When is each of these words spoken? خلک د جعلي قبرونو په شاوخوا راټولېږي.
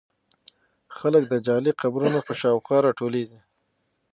خلک 0.97 1.23
د 1.27 1.33
جعلي 1.45 1.71
قبرونو 1.81 2.19
په 2.27 2.33
شاوخوا 2.39 2.77
راټولېږي. 2.85 3.39